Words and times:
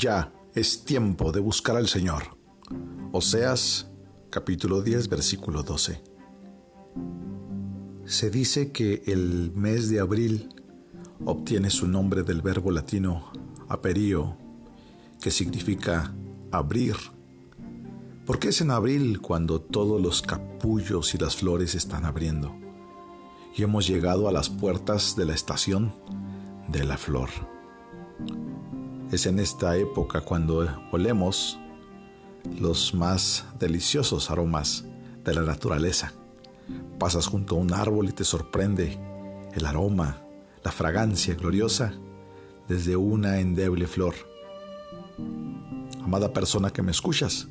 Ya 0.00 0.32
es 0.54 0.82
tiempo 0.86 1.30
de 1.30 1.40
buscar 1.40 1.76
al 1.76 1.86
Señor. 1.86 2.22
Oseas 3.12 3.86
capítulo 4.30 4.80
10 4.80 5.10
versículo 5.10 5.62
12. 5.62 6.02
Se 8.06 8.30
dice 8.30 8.72
que 8.72 9.02
el 9.04 9.52
mes 9.54 9.90
de 9.90 10.00
abril 10.00 10.54
obtiene 11.26 11.68
su 11.68 11.86
nombre 11.86 12.22
del 12.22 12.40
verbo 12.40 12.70
latino 12.70 13.30
aperio, 13.68 14.38
que 15.20 15.30
significa 15.30 16.14
abrir. 16.50 16.96
Porque 18.24 18.48
es 18.48 18.62
en 18.62 18.70
abril 18.70 19.20
cuando 19.20 19.60
todos 19.60 20.00
los 20.00 20.22
capullos 20.22 21.14
y 21.14 21.18
las 21.18 21.36
flores 21.36 21.74
están 21.74 22.06
abriendo. 22.06 22.56
Y 23.54 23.64
hemos 23.64 23.86
llegado 23.86 24.28
a 24.28 24.32
las 24.32 24.48
puertas 24.48 25.14
de 25.14 25.26
la 25.26 25.34
estación 25.34 25.92
de 26.68 26.84
la 26.84 26.96
flor. 26.96 27.28
Es 29.10 29.26
en 29.26 29.40
esta 29.40 29.76
época 29.76 30.20
cuando 30.20 30.64
olemos 30.92 31.58
los 32.60 32.94
más 32.94 33.44
deliciosos 33.58 34.30
aromas 34.30 34.84
de 35.24 35.34
la 35.34 35.42
naturaleza. 35.42 36.12
Pasas 36.96 37.26
junto 37.26 37.56
a 37.56 37.58
un 37.58 37.72
árbol 37.72 38.08
y 38.08 38.12
te 38.12 38.22
sorprende 38.22 38.96
el 39.52 39.66
aroma, 39.66 40.22
la 40.62 40.70
fragancia 40.70 41.34
gloriosa 41.34 41.92
desde 42.68 42.94
una 42.94 43.40
endeble 43.40 43.88
flor. 43.88 44.14
Amada 46.04 46.32
persona 46.32 46.70
que 46.70 46.82
me 46.82 46.92
escuchas, 46.92 47.48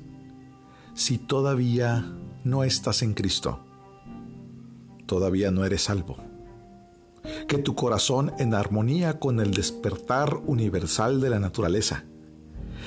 si 0.93 1.17
todavía 1.17 2.05
no 2.45 2.63
estás 2.63 3.01
en 3.01 3.13
Cristo, 3.13 3.59
todavía 5.05 5.51
no 5.51 5.65
eres 5.65 5.83
salvo. 5.83 6.28
Que 7.49 7.57
tu 7.57 7.73
corazón 7.73 8.31
en 8.37 8.53
armonía 8.53 9.17
con 9.19 9.39
el 9.39 9.49
despertar 9.49 10.37
universal 10.45 11.19
de 11.19 11.31
la 11.31 11.39
naturaleza 11.39 12.05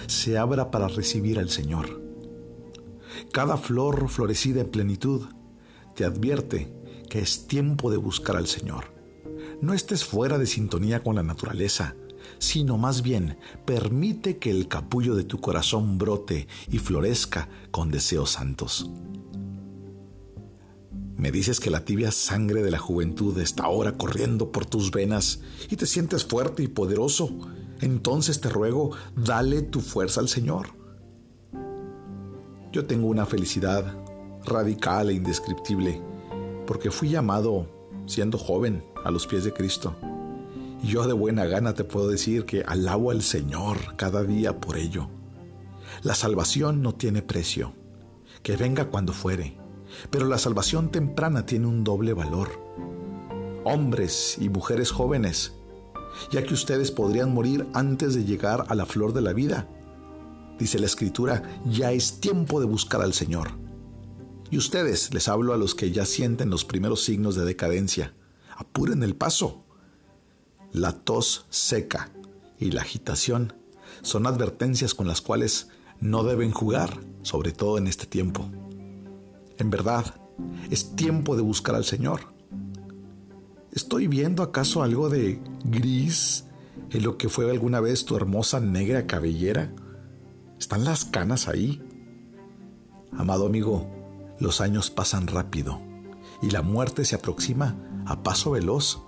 se 0.07 0.39
abra 0.39 0.71
para 0.71 0.87
recibir 0.87 1.41
al 1.41 1.51
Señor. 1.51 2.01
Cada 3.33 3.57
flor 3.57 4.09
florecida 4.09 4.61
en 4.61 4.71
plenitud 4.71 5.23
te 5.97 6.05
advierte 6.05 6.73
que 7.11 7.19
es 7.19 7.49
tiempo 7.49 7.91
de 7.91 7.97
buscar 7.97 8.37
al 8.37 8.47
Señor. 8.47 8.95
No 9.61 9.75
estés 9.75 10.05
fuera 10.05 10.39
de 10.39 10.47
sintonía 10.47 11.03
con 11.03 11.17
la 11.17 11.25
naturaleza, 11.25 11.97
sino 12.39 12.79
más 12.79 13.03
bien 13.03 13.39
permite 13.65 14.39
que 14.39 14.53
el 14.53 14.69
capullo 14.69 15.17
de 15.17 15.25
tu 15.25 15.41
corazón 15.41 15.99
brote 15.99 16.47
y 16.71 16.79
florezca 16.79 17.49
con 17.73 17.91
deseos 17.91 18.31
santos. 18.31 18.89
Me 21.23 21.31
dices 21.31 21.61
que 21.61 21.71
la 21.71 21.85
tibia 21.85 22.11
sangre 22.11 22.65
de 22.65 22.73
la 22.73 22.81
juventud 22.81 23.39
está 23.39 23.63
ahora 23.63 23.93
corriendo 23.93 24.51
por 24.51 24.67
tus 24.67 24.91
venas 24.91 25.39
y 25.71 25.77
te 25.77 25.87
sientes 25.87 26.25
fuerte 26.25 26.65
y 26.65 26.67
poderoso. 26.67 27.31
Entonces 27.81 28.41
te 28.41 28.49
ruego, 28.49 28.91
dale 29.15 29.63
tu 29.63 29.81
fuerza 29.81 30.19
al 30.19 30.29
Señor. 30.29 30.71
Yo 32.73 32.87
tengo 32.87 33.07
una 33.07 33.25
felicidad 33.25 33.97
radical 34.45 35.11
e 35.11 35.15
indescriptible 35.15 36.03
porque 36.67 36.91
fui 36.91 37.11
llamado 37.11 37.69
siendo 38.07 38.37
joven 38.37 38.83
a 39.05 39.13
los 39.13 39.29
pies 39.29 39.45
de 39.45 39.53
Cristo. 39.53 39.95
Y 40.83 40.89
yo 40.89 41.07
de 41.07 41.13
buena 41.13 41.45
gana 41.45 41.73
te 41.73 41.85
puedo 41.85 42.09
decir 42.09 42.47
que 42.47 42.65
alabo 42.65 43.13
al 43.13 43.23
Señor 43.23 43.95
cada 43.95 44.25
día 44.25 44.59
por 44.59 44.77
ello. 44.77 45.09
La 46.03 46.17
salvación 46.17 46.83
no 46.83 46.97
tiene 46.97 47.23
precio, 47.23 47.75
que 48.43 48.57
venga 48.57 48.87
cuando 48.87 49.13
fuere, 49.13 49.62
pero 50.11 50.27
la 50.27 50.39
salvación 50.39 50.91
temprana 50.91 51.47
tiene 51.47 51.67
un 51.67 51.85
doble 51.85 52.13
valor. 52.13 52.51
Hombres 53.65 54.37
y 54.41 54.49
mujeres 54.49 54.91
jóvenes, 54.91 55.53
ya 56.31 56.45
que 56.45 56.55
ustedes 56.55 56.91
podrían 56.91 57.33
morir 57.33 57.67
antes 57.75 58.15
de 58.15 58.25
llegar 58.25 58.67
a 58.69 58.75
la 58.75 58.87
flor 58.87 59.13
de 59.13 59.23
la 59.23 59.33
vida. 59.33 59.69
Dice 60.59 60.79
la 60.79 60.87
escritura, 60.87 61.43
ya 61.67 61.93
es 61.93 62.21
tiempo 62.21 62.61
de 62.61 62.67
buscar 62.67 63.03
al 63.03 63.15
Señor. 63.15 63.51
Y 64.51 64.59
ustedes, 64.59 65.15
les 65.15 65.29
hablo 65.29 65.55
a 65.55 65.57
los 65.57 65.75
que 65.75 65.91
ya 65.93 66.05
sienten 66.05 66.51
los 66.51 66.65
primeros 66.65 67.03
signos 67.03 67.35
de 67.35 67.45
decadencia, 67.45 68.15
apuren 68.57 69.03
el 69.03 69.17
paso. 69.17 69.65
La 70.73 70.93
tos 70.93 71.47
seca 71.51 72.11
y 72.59 72.71
la 72.71 72.83
agitación 72.83 73.55
son 74.03 74.27
advertencias 74.27 74.95
con 74.95 75.07
las 75.07 75.21
cuales 75.21 75.69
no 76.01 76.25
deben 76.25 76.51
jugar, 76.51 77.01
sobre 77.23 77.53
todo 77.53 77.79
en 77.79 77.87
este 77.87 78.07
tiempo. 78.07 78.51
En 79.63 79.71
verdad, 79.71 80.17
es 80.73 80.97
tiempo 80.97 81.37
de 81.37 81.43
buscar 81.43 81.77
al 81.77 81.85
Señor. 81.85 82.23
¿Estoy 83.71 84.09
viendo 84.09 84.43
acaso 84.43 84.83
algo 84.83 85.09
de 85.09 85.41
gris 85.65 86.47
en 86.91 87.05
lo 87.05 87.17
que 87.17 87.29
fue 87.29 87.49
alguna 87.49 87.79
vez 87.79 88.05
tu 88.05 88.17
hermosa 88.17 88.59
negra 88.59 89.07
cabellera? 89.07 89.73
¿Están 90.59 90.83
las 90.83 91.05
canas 91.05 91.47
ahí? 91.47 91.81
Amado 93.17 93.47
amigo, 93.47 93.87
los 94.41 94.61
años 94.61 94.91
pasan 94.91 95.29
rápido 95.29 95.81
y 96.43 96.51
la 96.51 96.63
muerte 96.63 97.05
se 97.05 97.15
aproxima 97.15 97.77
a 98.05 98.25
paso 98.25 98.51
veloz. 98.51 99.01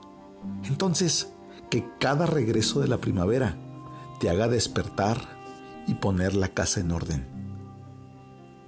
Entonces, 0.67 1.33
que 1.69 1.85
cada 1.99 2.27
regreso 2.27 2.81
de 2.81 2.87
la 2.87 2.99
primavera 2.99 3.59
te 4.21 4.31
haga 4.31 4.47
despertar 4.47 5.19
y 5.89 5.95
poner 5.95 6.37
la 6.37 6.51
casa 6.51 6.79
en 6.79 6.93
orden. 6.93 7.27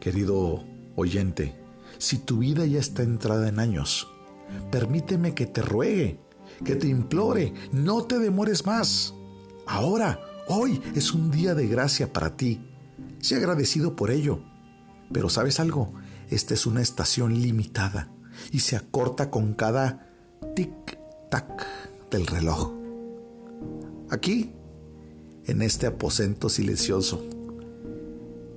Querido 0.01 0.65
oyente, 0.97 1.65
si 1.99 2.19
tu 2.19 2.39
vida 2.39 2.67
ya 2.67 2.79
está 2.79 3.03
entrada 3.03 3.49
en 3.49 3.59
años, 3.59 4.09
permíteme 4.71 5.35
que 5.35 5.47
te 5.47 5.63
ruegue, 5.63 6.21
que 6.65 6.77
te 6.77 6.89
implore, 6.89 7.53
no 7.73 8.05
te 8.05 8.19
demores 8.19 8.67
más. 8.67 9.15
Ahora, 9.67 10.21
hoy 10.49 10.81
es 10.95 11.13
un 11.13 11.31
día 11.31 11.55
de 11.55 11.67
gracia 11.67 12.13
para 12.13 12.37
ti. 12.37 12.61
Sé 13.21 13.37
agradecido 13.37 13.97
por 13.97 14.11
ello. 14.11 14.41
Pero 15.13 15.29
sabes 15.29 15.61
algo, 15.61 15.93
esta 16.31 16.55
es 16.55 16.67
una 16.67 16.83
estación 16.83 17.41
limitada 17.41 18.11
y 18.51 18.61
se 18.61 18.77
acorta 18.77 19.31
con 19.31 19.55
cada 19.55 20.11
tic-tac 20.55 21.67
del 22.11 22.27
reloj. 22.27 22.73
Aquí, 24.11 24.53
en 25.45 25.63
este 25.63 25.87
aposento 25.87 26.49
silencioso, 26.49 27.25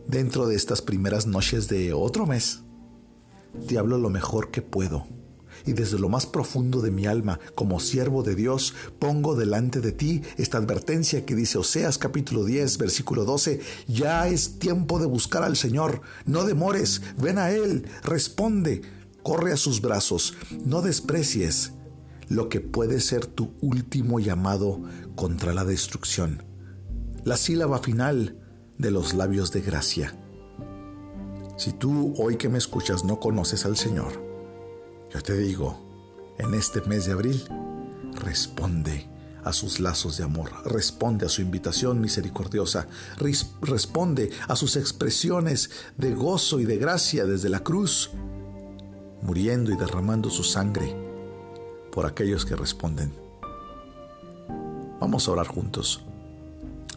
dentro 0.08 0.48
de 0.48 0.56
estas 0.56 0.82
primeras 0.82 1.28
noches 1.28 1.68
de 1.68 1.94
otro 1.94 2.26
mes, 2.26 2.62
te 3.68 3.78
hablo 3.78 3.98
lo 3.98 4.10
mejor 4.10 4.52
que 4.52 4.62
puedo. 4.62 5.08
Y 5.66 5.74
desde 5.74 6.00
lo 6.00 6.10
más 6.10 6.26
profundo 6.26 6.82
de 6.82 6.92
mi 6.92 7.06
alma, 7.06 7.40
como 7.56 7.80
siervo 7.80 8.24
de 8.24 8.36
Dios, 8.36 8.74
pongo 8.98 9.36
delante 9.36 9.82
de 9.82 9.92
ti 9.92 10.22
esta 10.38 10.58
advertencia 10.58 11.26
que 11.26 11.36
dice 11.36 11.58
Oseas 11.58 11.98
capítulo 11.98 12.46
10, 12.46 12.78
versículo 12.78 13.26
12, 13.26 13.60
ya 13.88 14.28
es 14.28 14.60
tiempo 14.60 15.00
de 15.00 15.06
buscar 15.06 15.44
al 15.44 15.58
Señor, 15.58 16.02
no 16.26 16.46
demores, 16.46 17.02
ven 17.18 17.38
a 17.38 17.52
Él, 17.52 17.86
responde, 18.04 18.82
corre 19.22 19.52
a 19.52 19.58
sus 19.58 19.81
brazos, 19.81 20.36
no 20.66 20.81
desprecies 20.81 21.74
lo 22.30 22.48
que 22.48 22.62
puede 22.62 23.02
ser 23.02 23.26
tu 23.26 23.54
último 23.60 24.20
llamado 24.20 24.81
contra 25.16 25.54
la 25.54 25.66
destrucción. 25.66 26.44
La 27.26 27.36
sílaba 27.36 27.80
final 27.80 28.38
de 28.78 28.92
los 28.92 29.14
labios 29.14 29.52
de 29.52 29.62
gracia. 29.62 30.16
Si 31.59 31.74
tú 31.74 32.14
hoy 32.18 32.38
que 32.38 32.47
me 32.47 32.58
escuchas 32.58 33.03
no 33.03 33.20
conoces 33.20 33.66
al 33.66 33.75
Señor, 33.75 34.14
yo 35.14 35.22
te 35.22 35.38
digo, 35.38 35.78
en 36.38 36.53
este 36.53 36.80
mes 36.80 37.06
de 37.06 37.12
abril, 37.12 37.44
responde 38.14 39.09
a 39.44 39.52
sus 39.52 39.81
lazos 39.81 40.16
de 40.16 40.24
amor, 40.24 40.52
responde 40.64 41.25
a 41.25 41.30
su 41.30 41.42
invitación 41.42 42.00
misericordiosa, 42.00 42.88
responde 43.62 44.31
a 44.48 44.56
sus 44.56 44.78
expresiones 44.78 45.69
de 45.98 46.16
gozo 46.16 46.62
y 46.62 46.66
de 46.66 46.78
gracia 46.78 47.25
desde 47.25 47.50
la 47.50 47.59
cruz, 47.59 48.12
muriendo 49.22 49.74
y 49.74 49.75
derramando 49.75 50.30
su 50.30 50.46
sangre 50.46 50.96
por 51.92 52.06
aquellos 52.06 52.46
que 52.46 52.56
responden. 52.56 53.12
Vamos 55.01 55.28
a 55.28 55.31
orar 55.34 55.48
juntos. 55.48 56.06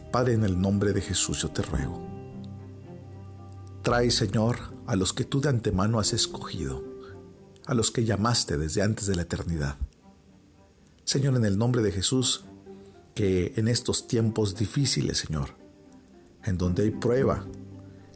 Padre, 0.09 0.35
en 0.35 0.45
el 0.45 0.57
nombre 0.57 0.93
de 0.93 1.01
Jesús 1.01 1.41
yo 1.41 1.49
te 1.49 1.63
ruego 1.63 2.12
Trae, 3.83 4.11
Señor, 4.11 4.59
a 4.87 4.95
los 4.95 5.11
que 5.11 5.25
tú 5.25 5.41
de 5.41 5.49
antemano 5.49 5.99
has 5.99 6.13
escogido, 6.13 6.81
a 7.65 7.73
los 7.73 7.91
que 7.91 8.05
llamaste 8.05 8.57
desde 8.57 8.81
antes 8.81 9.07
de 9.07 9.15
la 9.17 9.23
eternidad. 9.23 9.75
Señor, 11.03 11.35
en 11.35 11.43
el 11.43 11.57
nombre 11.57 11.81
de 11.81 11.91
Jesús, 11.91 12.45
que 13.13 13.51
en 13.57 13.67
estos 13.67 14.07
tiempos 14.07 14.55
difíciles, 14.55 15.17
Señor, 15.17 15.49
en 16.45 16.57
donde 16.57 16.83
hay 16.83 16.91
prueba, 16.91 17.45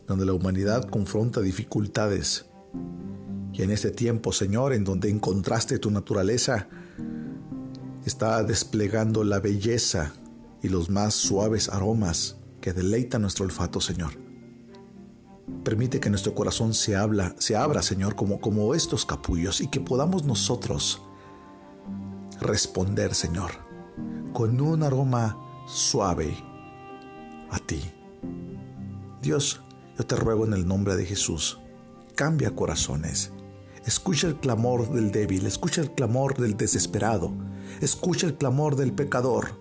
donde 0.08 0.26
la 0.26 0.32
humanidad 0.32 0.90
confronta 0.90 1.42
dificultades, 1.42 2.46
y 3.52 3.62
en 3.62 3.72
este 3.72 3.92
tiempo, 3.92 4.32
Señor, 4.32 4.72
en 4.72 4.86
donde 4.86 5.10
encontraste 5.10 5.80
tu 5.80 5.92
naturaleza, 5.92 6.70
está 8.06 8.42
desplegando 8.42 9.26
la 9.26 9.42
belleza 9.42 10.14
y 10.64 10.70
los 10.70 10.90
más 10.90 11.14
suaves 11.14 11.68
aromas 11.68 12.38
que 12.62 12.72
deleitan 12.72 13.24
nuestro 13.24 13.44
olfato, 13.44 13.82
Señor. 13.82 14.27
Permite 15.64 16.00
que 16.00 16.10
nuestro 16.10 16.36
corazón 16.36 16.74
se, 16.74 16.96
habla, 16.96 17.36
se 17.40 17.56
abra, 17.56 17.82
Señor, 17.82 18.16
como, 18.16 18.40
como 18.42 18.74
estos 18.74 19.06
capullos 19.06 19.62
y 19.62 19.68
que 19.68 19.80
podamos 19.80 20.26
nosotros 20.26 21.02
responder, 22.42 23.16
Señor, 23.16 23.52
con 24.34 24.60
un 24.60 24.84
aroma 24.84 25.38
suave 25.68 26.36
a 27.50 27.60
ti. 27.60 27.82
Dios, 29.22 29.62
yo 29.98 30.06
te 30.06 30.16
ruego 30.16 30.46
en 30.46 30.54
el 30.54 30.68
nombre 30.68 30.96
de 30.96 31.06
Jesús, 31.06 31.60
cambia 32.16 32.52
corazones. 32.52 33.32
Escucha 33.86 34.28
el 34.28 34.40
clamor 34.40 34.92
del 34.92 35.12
débil, 35.12 35.46
escucha 35.46 35.82
el 35.82 35.92
clamor 35.92 36.38
del 36.38 36.58
desesperado, 36.58 37.34
escucha 37.80 38.28
el 38.28 38.36
clamor 38.36 38.76
del 38.76 38.92
pecador, 38.92 39.58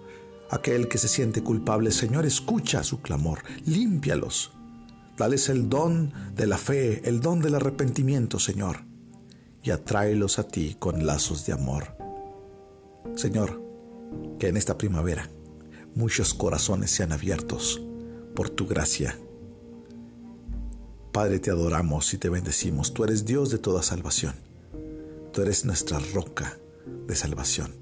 aquel 0.51 0.89
que 0.89 0.99
se 0.99 1.09
siente 1.09 1.43
culpable. 1.43 1.93
Señor, 1.93 2.27
escucha 2.27 2.83
su 2.83 3.01
clamor, 3.01 3.41
límpialos. 3.65 4.56
Dales 5.17 5.49
el 5.49 5.69
don 5.69 6.13
de 6.35 6.47
la 6.47 6.59
fe, 6.59 7.09
el 7.09 7.21
don 7.21 7.41
del 7.41 7.55
arrepentimiento, 7.55 8.39
Señor, 8.39 8.85
y 9.63 9.71
atráelos 9.71 10.39
a 10.39 10.47
ti 10.47 10.77
con 10.79 11.07
lazos 11.07 11.47
de 11.47 11.53
amor. 11.53 11.97
Señor, 13.15 13.63
que 14.39 14.49
en 14.49 14.57
esta 14.57 14.77
primavera 14.77 15.31
muchos 15.95 16.35
corazones 16.35 16.91
sean 16.91 17.13
abiertos 17.13 17.81
por 18.35 18.51
tu 18.51 18.67
gracia. 18.67 19.19
Padre, 21.13 21.39
te 21.39 21.51
adoramos 21.51 22.13
y 22.13 22.19
te 22.19 22.29
bendecimos. 22.29 22.93
Tú 22.93 23.05
eres 23.05 23.25
Dios 23.25 23.51
de 23.51 23.59
toda 23.59 23.83
salvación. 23.83 24.35
Tú 25.33 25.41
eres 25.41 25.65
nuestra 25.65 25.99
roca 26.13 26.59
de 27.07 27.17
salvación. 27.17 27.75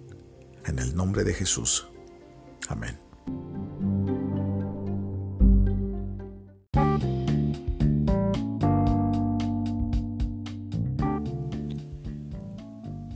En 0.67 0.79
el 0.79 0.95
nombre 0.95 1.25
de 1.25 1.35
Jesús. 1.35 1.89
Amén. 2.69 3.04